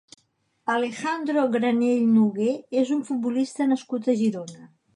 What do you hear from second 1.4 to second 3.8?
Granell Nogué és un futbolista